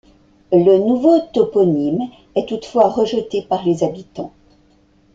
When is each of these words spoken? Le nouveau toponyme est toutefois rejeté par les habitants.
Le 0.51 0.79
nouveau 0.79 1.19
toponyme 1.31 2.01
est 2.33 2.49
toutefois 2.49 2.89
rejeté 2.89 3.43
par 3.43 3.63
les 3.63 3.83
habitants. 3.83 4.33